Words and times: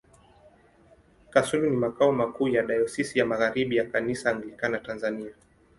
Kasulu 1.29 1.69
ni 1.69 1.77
makao 1.77 2.11
makuu 2.11 2.47
ya 2.47 2.63
Dayosisi 2.63 3.19
ya 3.19 3.25
Magharibi 3.25 3.75
ya 3.75 3.85
Kanisa 3.89 4.29
Anglikana 4.31 4.79
Tanzania. 4.79 5.31